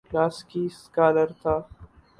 کلاسیکی 0.09 0.63
سکالر 0.81 1.29
تھا۔ 1.41 1.55